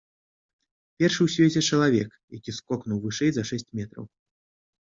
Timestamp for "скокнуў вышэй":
2.59-3.31